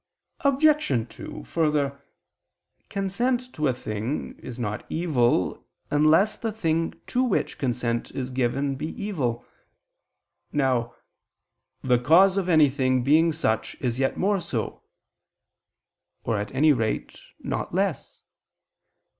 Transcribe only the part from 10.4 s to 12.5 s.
Now "the cause of